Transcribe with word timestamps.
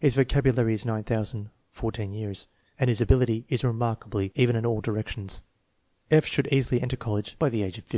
His 0.00 0.16
vocabulary 0.16 0.74
is 0.74 0.84
9000 0.84 1.50
(14 1.70 2.12
years), 2.12 2.48
and 2.80 2.88
his 2.88 3.00
ability 3.00 3.44
is 3.48 3.62
remarkably 3.62 4.32
even 4.34 4.56
in 4.56 4.66
all 4.66 4.80
directions. 4.80 5.44
F. 6.10 6.26
should 6.26 6.52
easily 6.52 6.82
enter 6.82 6.96
college 6.96 7.38
by 7.38 7.48
the 7.48 7.62
age 7.62 7.78
of 7.78 7.84
15. 7.84 7.96